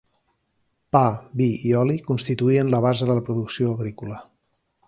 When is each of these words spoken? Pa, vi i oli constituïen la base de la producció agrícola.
Pa, 0.95 1.01
vi 1.41 1.49
i 1.71 1.75
oli 1.83 1.97
constituïen 2.09 2.75
la 2.75 2.83
base 2.89 3.11
de 3.11 3.21
la 3.21 3.27
producció 3.31 3.79
agrícola. 3.79 4.23